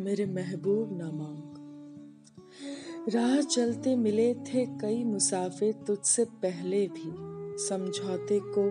मेरे 0.00 0.24
महबूब 0.26 0.88
ना 0.98 1.10
मांग 1.10 1.54
राह 3.14 3.40
चलते 3.40 3.94
मिले 3.96 4.34
थे 4.34 4.64
कई 4.80 5.04
मुसाफिर 5.04 5.72
तुझसे 5.86 6.24
पहले 6.42 6.86
भी। 6.88 7.12
समझौते 7.64 8.40
को 8.48 8.64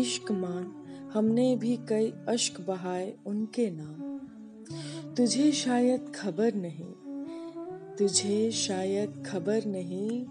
इश्क 0.00 0.30
मान, 0.32 0.70
हमने 1.14 1.56
भी 1.56 1.76
कई 1.88 2.12
अश्क 2.28 2.60
बहाए 2.60 3.12
उनके 3.26 3.70
नाम। 3.70 5.14
तुझे 5.14 5.50
शायद 5.52 6.12
खबर 6.14 6.54
नहीं, 6.54 6.92
तुझे 7.96 8.50
शायद 8.50 9.22
खबर 9.26 9.66
नहीं, 9.66 10.26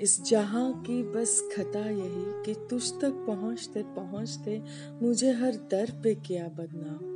इस 0.00 0.22
जहाँ 0.24 0.82
की 0.82 1.02
बस 1.02 1.40
खता 1.56 1.88
यही 1.90 2.24
कि 2.44 2.54
तुझ 2.70 2.82
तक 3.00 3.24
पहुँचते 3.26 3.82
पहुँचते 3.82 4.62
मुझे 5.02 5.32
हर 5.32 5.56
दर 5.70 6.00
पे 6.04 6.14
किया 6.14 6.48
बदनाम। 6.48 7.07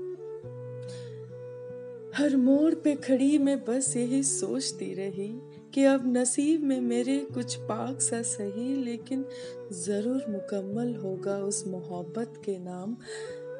हर 2.16 2.36
मोड़ 2.36 2.74
पे 2.74 2.94
खड़ी 2.94 3.38
मैं 3.38 3.64
बस 3.64 3.96
यही 3.96 4.22
सोचती 4.22 4.94
रही 4.94 5.28
कि 5.74 5.84
अब 5.84 6.02
नसीब 6.16 6.62
में 6.62 6.80
मेरे 6.80 7.18
कुछ 7.34 7.54
पाक 7.56 8.00
सा 8.00 8.22
सही, 8.22 8.74
लेकिन 8.76 9.24
ज़रूर 9.72 10.24
मुकम्मल 10.28 10.94
होगा 10.94 11.36
उस 11.36 11.66
मोहब्बत 11.66 12.42
के 12.44 12.58
नाम, 12.58 12.96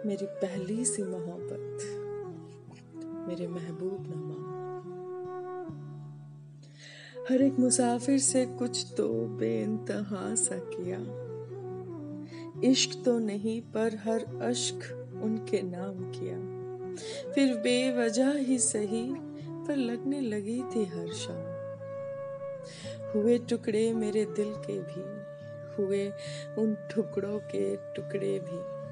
मेरी 0.06 0.26
पहली 0.26 0.84
सी 0.84 1.02
मोहब्बत। 1.02 1.78
मेरे 3.28 3.48
महबूब 3.48 4.04
नामा 4.06 4.50
हर 7.30 7.42
एक 7.42 7.58
मुसाफिर 7.58 8.18
से 8.18 8.46
कुछ 8.46 8.86
तो 8.96 9.08
बेइंतहा 9.38 10.34
सा 10.34 10.56
किया। 10.56 10.98
इश्क 12.70 13.02
तो 13.04 13.18
नहीं, 13.18 13.60
पर 13.60 13.98
हर 14.04 14.40
अश्क 14.42 14.92
उनके 15.22 15.62
नाम 15.62 16.10
किया। 16.10 16.51
फिर 17.34 17.54
बेवजह 17.54 18.32
ही 18.32 18.58
सही, 18.58 19.14
पर 19.66 19.76
लगने 19.76 20.20
लगी 20.20 20.62
थी 20.62 20.84
हर 20.84 21.12
शाम। 21.12 21.62
हुए 23.14 23.38
टुकड़े 23.38 23.92
मेरे 23.92 24.24
दिल 24.24 24.54
के 24.56 24.78
भी, 24.80 25.22
हुए 25.76 26.08
उन 26.58 26.74
टुकड़ों 26.74 27.38
के 27.38 27.76
टुकड़े 27.76 28.38
भी। 28.38 28.82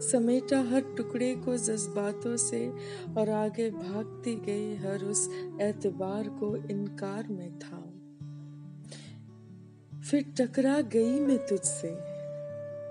समेटा 0.00 0.60
हर 0.60 0.80
टुकड़े 0.80 1.34
को 1.34 1.56
जज्बातों 1.56 2.36
से, 2.36 2.72
और 3.18 3.30
आगे 3.30 3.70
भागती 3.70 4.34
गई 4.36 4.76
हर 4.76 5.04
उस 5.04 5.28
एतबार 5.60 6.28
को 6.28 6.56
इनकार 6.56 7.28
में 7.28 7.58
था 7.58 7.92
फिर 10.00 10.24
टकरा 10.40 10.80
गई 10.80 11.20
मैं 11.20 11.46
तुझसे 11.46 12.15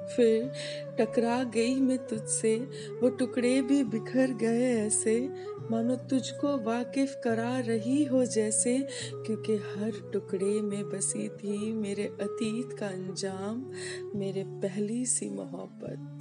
फिर 0.06 0.52
टकरा 1.00 1.44
गई 1.44 1.76
मैं 1.76 1.98
तुझसे। 1.98 2.56
वो 3.02 3.10
टुकड़े 3.10 3.62
भी 3.62 3.84
बिखर 3.84 4.32
गए 4.32 4.74
ऐसे। 4.76 5.30
मानो 5.72 5.96
तुझको 5.96 6.58
वाकिफ 6.58 7.16
करा 7.24 7.60
रही 7.60 8.04
हो 8.04 8.26
जैसे। 8.26 8.88
क्योंकि 9.14 9.56
हर 9.56 10.10
टुकड़े 10.14 10.62
में 10.62 10.90
बसी 10.90 11.30
थी 11.30 11.74
मेरे 11.74 12.04
अतीत 12.04 12.74
का 12.74 12.88
अंजाम, 12.88 13.72
मेरे 14.20 14.44
पहली 14.48 15.06
सी 15.06 15.30
मोहब्बत। 15.30 16.20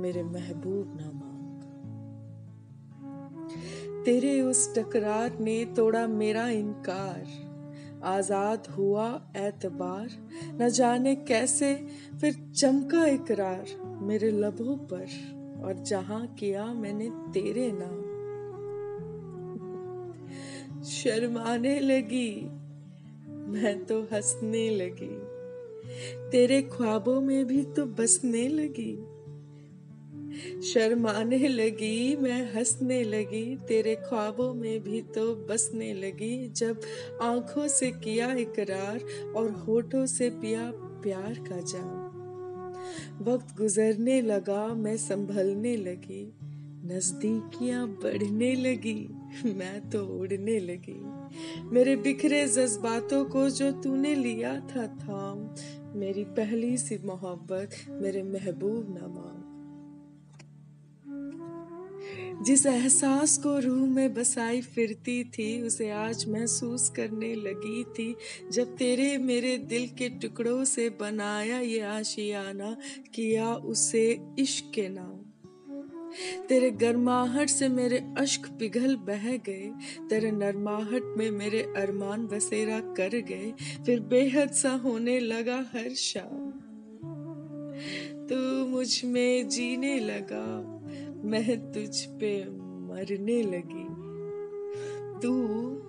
मेरे 0.00 0.22
महबूब 0.22 0.98
ना 1.00 1.10
मांग 1.12 1.28
तेरे 4.04 4.40
उस 4.40 4.74
टकरार 4.78 5.38
ने 5.38 5.64
तोड़ा 5.64 6.06
मेरा 6.06 6.48
इनकार। 6.48 7.47
आज़ाद 8.04 8.66
हुआ 8.66 9.32
एतबार 9.36 10.08
न 10.62 10.68
जाने 10.68 11.14
कैसे 11.14 11.74
फिर 12.20 12.52
चमका 12.56 13.06
इकरार 13.06 13.98
मेरे 14.02 14.30
लबों 14.30 14.76
पर, 14.76 15.06
और 15.64 15.82
जहाँ 15.82 16.26
किया 16.26 16.64
मैंने 16.64 17.08
तेरे 17.32 17.72
नाम। 17.74 17.98
शर्माने 20.84 21.80
लगी, 21.80 22.30
मैं 23.52 23.84
तो 23.84 24.00
हंसने 24.02 24.68
लगी। 24.70 25.16
तेरे 26.30 26.62
ख्वाबों 26.62 27.20
में 27.20 27.44
भी 27.44 27.62
तो 27.62 27.86
बसने 27.86 28.48
लगी। 28.48 29.17
शर्माने 30.62 31.48
लगी, 31.48 32.16
मैं 32.16 32.54
हंसने 32.54 33.04
लगी, 33.04 33.56
तेरे 33.56 33.94
ख्वाबों 33.94 34.54
में 34.54 34.82
भी 34.82 35.02
तो 35.02 35.34
बसने 35.34 35.94
लगी। 35.94 36.48
जब 36.48 36.80
आँखों 37.22 37.68
से 37.68 37.90
किया 37.90 38.32
इकरार 38.32 39.00
और 39.32 39.50
होठों 39.50 40.06
से 40.06 40.30
पिया 40.30 40.72
प्यार 40.74 41.34
का 41.48 41.60
जाम। 41.60 42.08
वक्त 43.20 43.56
गुजरने 43.58 44.22
लगा, 44.22 44.74
मैं 44.74 44.96
संभलने 44.96 45.76
लगी। 45.76 46.32
नजदीकियाँ 46.84 47.88
बढ़ने 47.88 48.54
लगी, 48.54 49.08
मैं 49.44 49.90
तो 49.90 50.06
उड़ने 50.06 50.58
लगी। 50.60 51.02
मेरे 51.62 51.96
बिखरे 51.96 52.46
जज्बातों 52.46 53.24
को 53.24 53.50
जो 53.50 53.72
तूने 53.72 54.14
लिया 54.14 54.60
था 54.60 54.86
थाम। 54.86 55.54
मेरी 55.98 56.24
पहली 56.24 56.76
सी 56.76 56.98
मोहब्बत, 57.04 57.70
मेरे 57.90 58.22
महबूब 58.22 58.98
ना 58.98 59.08
जिस 62.42 62.66
एहसास 62.66 63.38
को 63.38 63.58
रूह 63.58 63.86
में 63.86 64.14
बसाई 64.14 64.60
फिरती 64.60 65.24
थी, 65.24 65.62
उसे 65.62 65.90
आज 65.90 66.28
महसूस 66.28 66.90
करने 66.90 67.34
लगी 67.34 67.84
थी। 67.84 68.16
जब 68.52 68.76
तेरे 68.76 69.18
मेरे 69.18 69.58
दिल 69.58 69.88
के 69.88 70.08
टुकड़ों 70.08 70.64
से 70.64 70.90
बनाया 70.90 71.60
ये 71.60 71.80
आशियाना, 71.80 72.76
किया 73.14 73.54
उसे 73.54 74.20
इश्क 74.38 74.72
के 74.74 74.88
नाम। 74.88 75.24
तेरे 76.48 76.70
गर्माहट 76.70 77.48
से 77.48 77.68
मेरे 77.68 77.98
अश्क 78.18 78.48
पिघल 78.48 78.96
बह 78.96 79.36
गए, 79.36 79.72
तेरे 80.10 80.30
नरमाहट 80.30 81.14
में 81.16 81.30
मेरे 81.30 81.62
अरमान 81.62 82.26
बसेरा 82.26 82.80
कर 82.80 83.08
गए, 83.08 83.52
फिर 83.86 84.00
बेहद 84.00 84.50
सा 84.50 84.70
होने 84.70 85.20
लगा 85.20 85.66
हर 85.72 85.94
शाम। 85.94 86.52
तू 88.28 88.36
मुझमें 88.66 89.48
जीने 89.48 89.98
लगा, 90.00 90.46
मैं 91.24 91.72
तुझ 91.72 92.04
पे 92.20 92.44
मरने 92.88 93.42
लगी। 93.42 93.86
तू 95.22 95.32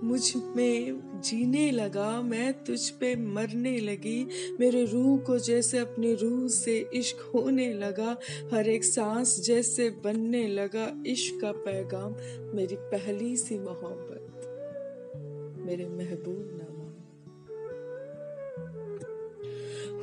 मुझमें 0.03 1.01
जीने 1.21 1.71
लगा, 1.71 2.21
मैं 2.21 2.53
तुझ 2.63 2.89
पे 2.89 3.15
मरने 3.15 3.79
लगी। 3.79 4.27
मेरे 4.59 4.85
रूह 4.85 5.19
को 5.19 5.37
जैसे 5.39 5.77
अपनी 5.77 6.13
रूह 6.13 6.47
से 6.47 6.89
इश्क 6.93 7.31
होने 7.33 7.73
लगा, 7.73 8.17
हर 8.53 8.69
एक 8.69 8.83
सांस 8.83 9.39
जैसे 9.45 9.89
बनने 9.89 10.47
लगा 10.47 11.03
इश्क 11.07 11.41
का 11.41 11.51
पैगाम। 11.51 12.15
मेरी 12.55 12.75
पहली 12.75 13.35
सी 13.37 13.59
मोहब्बत, 13.59 14.25
मेरे 15.65 15.85
महबूब 15.85 16.49
नामा। 16.53 16.68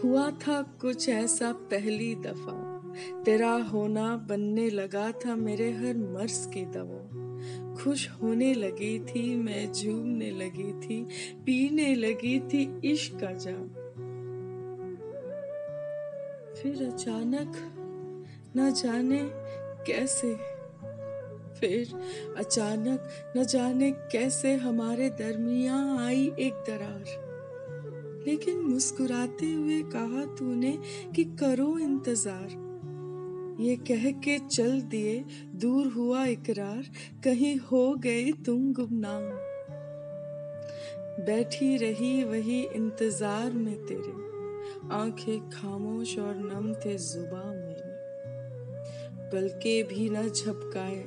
हुआ 0.02 0.30
था 0.30 0.62
कुछ 0.80 1.08
ऐसा 1.08 1.52
पहली 1.52 2.14
दफ़ा। 2.14 2.56
तेरा 3.24 3.52
होना 3.52 4.16
बनने 4.16 4.70
लगा 4.70 5.10
था 5.12 5.34
मेरे 5.36 5.70
हर 5.72 5.96
मर्ज 5.96 6.50
की 6.54 6.64
दवा। 6.64 7.74
खुश 7.76 8.08
होने 8.10 8.54
लगी 8.54 8.98
थी, 8.98 9.36
मैं 9.36 9.72
झूमने 9.72 10.30
लगी 10.30 10.72
थी, 10.80 11.02
पीने 11.44 11.94
लगी 11.94 12.38
थी 12.40 12.80
इश्क 12.84 13.14
का 13.20 13.32
जाम। 13.32 13.66
फिर 16.54 16.86
अचानक 16.86 17.52
न 18.56 18.70
जाने 18.72 19.20
कैसे, 19.86 20.34
फिर 21.60 21.94
अचानक 22.36 23.08
न 23.36 23.44
जाने 23.44 23.90
कैसे 23.90 24.54
हमारे 24.54 25.08
दरमिया 25.10 25.76
आई 26.06 26.32
एक 26.38 26.64
दरार। 26.66 27.25
लेकिन 28.26 28.60
मुस्कुराते 28.60 29.52
हुए 29.52 29.82
कहा 29.82 30.24
तूने 30.34 30.78
कि 31.16 31.24
करो 31.24 31.78
इंतज़ार। 31.78 32.64
ये 33.60 33.76
कह 33.76 34.10
के 34.10 34.38
चल 34.38 34.80
दिए, 34.80 35.24
दूर 35.54 35.86
हुआ 35.86 36.24
इकरार, 36.26 36.90
कहीं 37.24 37.56
हो 37.56 37.94
गए 37.94 38.32
तुम 38.46 38.72
गुमनाम। 38.72 39.22
बैठी 41.24 41.76
रही 41.76 42.24
वही 42.24 42.60
इंतज़ार 42.62 43.52
में 43.52 43.76
तेरे, 43.86 44.12
आँखें 44.92 45.48
खामोश 45.50 46.18
और 46.18 46.36
नम 46.36 46.72
थे 46.74 46.96
जुबा 46.98 47.44
मेरे 47.44 47.94
पलके 49.32 49.82
भी 49.82 50.08
ना 50.10 50.22
झपकाए, 50.22 51.04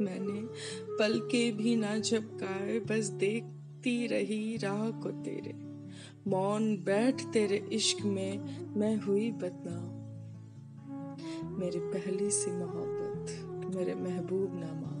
मैंने 0.00 0.40
पलके 0.98 1.50
भी 1.52 1.76
ना 1.76 1.96
झपकाए, 1.98 2.78
बस 2.80 3.08
देखती 3.18 4.06
रही 4.06 4.56
राह 4.56 4.90
को 4.90 5.10
तेरे। 5.22 5.69
मौन 6.28 6.76
बैठ 6.76 7.22
तेरे 7.32 7.56
इश्क 7.72 8.04
में 8.04 8.40
मैं 8.76 8.96
हुई 8.96 9.30
बदनाम। 9.30 9.98
मेरी 11.58 11.78
पहली 11.78 12.30
सी 12.30 12.50
मोहब्बत, 12.50 13.30
मेरे 13.76 13.94
महबूब 13.94 14.54
ना 14.54 14.72
मांग 14.72 15.00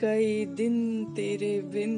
कई 0.00 0.44
दिन 0.46 1.04
तेरे 1.04 1.60
बिन 1.60 1.90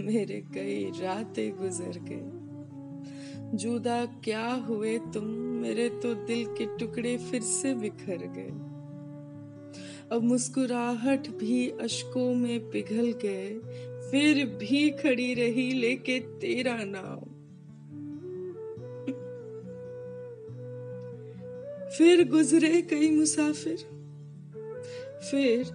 मेरे 0.00 0.40
कई 0.54 0.84
रातें 1.00 1.56
गुजर 1.56 1.98
गए 2.02 3.56
जुदा 3.56 4.04
क्या 4.06 4.52
हुए 4.52 4.98
तुम, 4.98 5.24
मेरे 5.62 5.88
तो 5.88 6.14
दिल 6.14 6.44
के 6.46 6.66
टुकड़े 6.78 7.16
फिर 7.18 7.42
से 7.42 7.74
बिखर 7.74 8.26
गए। 8.36 8.50
अब 10.16 10.22
मुस्कुराहट 10.22 11.28
भी 11.28 11.68
अशकों 11.70 12.34
में 12.34 12.70
पिघल 12.70 13.12
गए 13.12 13.48
फिर 14.12 14.44
भी 14.60 14.88
खड़ी 14.92 15.32
रही 15.34 15.70
लेके 15.72 16.18
तेरा 16.40 16.76
नाम। 16.80 17.20
फिर 21.96 22.24
गुजरे 22.28 22.80
कई 22.82 23.10
मुसाफिर, 23.10 23.76
फिर 25.30 25.70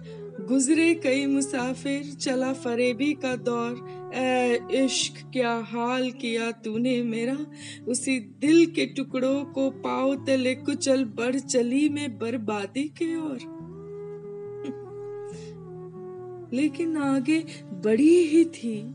गुजरे 0.48 0.94
कई 0.94 1.26
मुसाफिर, 1.26 2.14
चला 2.14 2.52
फरेबी 2.54 3.12
का 3.14 3.34
दौर। 3.42 4.10
ए 4.14 4.58
इश्क, 4.74 5.20
क्या 5.32 5.54
हाल 5.68 6.10
किया 6.12 6.50
तूने 6.64 7.02
मेरा? 7.02 7.36
उसी 7.88 8.18
दिल 8.40 8.66
के 8.66 8.86
टुकड़ों 8.86 9.44
को 9.44 9.70
पाओ 9.82 10.14
तले 10.26 10.54
कुचल, 10.54 11.04
बढ़ 11.04 11.38
चली 11.38 11.88
मैं 11.88 12.10
बर्बादी 12.18 12.88
के 12.98 13.14
ओर। 13.18 13.57
लेकिन 16.52 16.96
आगे 16.96 17.44
बड़ी 17.84 18.24
ही 18.24 18.44
थी 18.44 18.94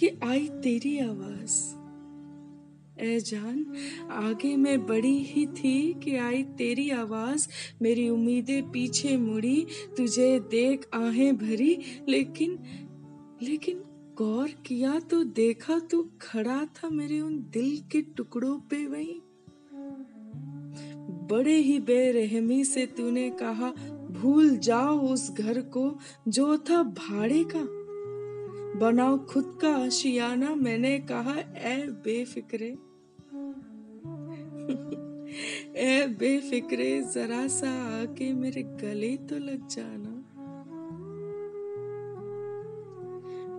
कि 0.00 0.08
आई 0.24 0.48
तेरी 0.48 0.98
आवाज़। 0.98 1.82
ए 3.00 3.20
जान, 3.20 3.66
आगे 4.10 4.56
मैं 4.56 4.86
बड़ी 4.86 5.18
ही 5.18 5.46
थी 5.46 5.92
कि 5.92 6.16
आई 6.16 6.42
तेरी 6.42 6.90
आवाज़। 6.90 7.48
मेरी 7.82 8.08
उम्मीदें 8.08 8.70
पीछे 8.70 9.16
मुड़ी, 9.16 9.66
तुझे 9.96 10.40
देख 10.40 10.88
आहें 10.94 11.36
भरी। 11.36 11.78
लेकिन 12.08 12.58
लेकिन 13.42 13.82
गौर 14.16 14.48
किया 14.48 15.00
तो 15.00 15.24
देखा, 15.24 15.78
तू 15.78 16.10
खड़ा 16.22 16.64
था 16.64 16.88
मेरे 16.88 17.20
उन 17.20 17.38
दिल 17.38 17.82
के 17.92 18.00
टुकड़ों 18.00 18.58
पे 18.58 18.86
वही। 18.86 19.22
बड़े 21.30 21.56
ही 21.56 21.78
बेरहमी 21.78 22.64
से 22.64 22.86
तूने 22.86 23.30
कहा 23.30 23.91
भूल 24.22 24.56
जाओ 24.56 24.98
उस 24.98 25.30
घर 25.30 25.60
को, 25.60 25.98
जो 26.28 26.58
था 26.58 26.82
भाड़े 26.82 27.44
का। 27.56 27.82
बनाओ 28.78 29.18
खुद 29.18 29.58
का 29.62 29.76
आशियाना 29.76 30.54
मैंने 30.54 30.98
कहा 30.98 31.56
ए 31.56 31.86
बेफिक्रे। 31.90 32.68
ए 35.76 36.06
बेफिक्रे, 36.06 37.02
जरा 37.02 37.46
सा 37.46 38.00
आके 38.00 38.32
मेरे 38.32 38.62
गले 38.62 39.16
तो 39.16 39.38
लग 39.38 39.68
जाना। 39.68 40.18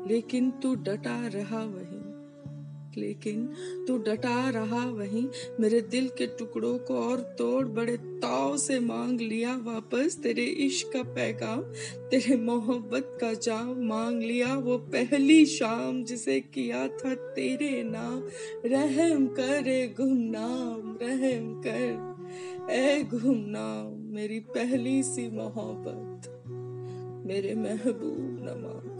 लेकिन 0.07 0.51
तू 0.51 0.75
डटा 0.75 1.27
रहा 1.27 1.63
वहीं। 1.63 1.92
लेकिन 2.97 3.49
तू 3.87 3.97
डटा 3.97 4.49
रहा 4.49 4.89
वहीं। 4.89 5.29
मेरे 5.59 5.81
दिल 5.81 6.07
के 6.07 6.27
टुकड़ों 6.27 6.77
को 6.77 6.95
और 6.95 7.19
तोड़ 7.19 7.65
बड़े 7.65 7.97
ताव 7.97 8.57
से 8.57 8.79
मांग 8.79 9.21
लिया। 9.21 9.55
वापस 9.57 10.19
तेरे 10.23 10.45
इश्क 10.45 10.91
का 10.93 11.03
पैगाम, 11.03 11.61
तेरे 12.09 12.35
मोहब्बत 12.35 13.17
का 13.21 13.33
जाम 13.33 13.83
मांग 13.83 14.23
लिया। 14.23 14.55
वो 14.55 14.77
पहली 14.77 15.45
शाम 15.45 16.03
जिसे 16.03 16.39
किया 16.39 16.87
था 16.87 17.15
तेरे 17.15 17.83
नाम। 17.83 18.23
रहम 18.65 19.27
करे 19.27 19.93
गुमनाम, 19.97 20.97
रहम 21.01 21.61
कर। 21.67 22.13
ए 22.71 23.03
गुमनाम, 23.03 24.13
मेरी 24.13 24.39
पहली 24.39 25.03
सी 25.03 25.29
मोहब्बत। 25.29 26.43
मेरे 27.27 27.55
महबूब 27.55 28.39
नमाग 28.41 28.93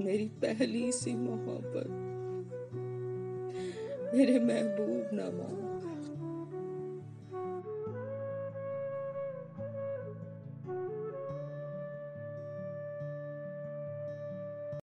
मेरी 0.00 0.24
पहली 0.24 0.92
सी 0.92 1.14
मोहब्बत। 1.14 2.03
मेरे 4.16 4.38
महबूब 4.38 5.08
ना 5.12 5.24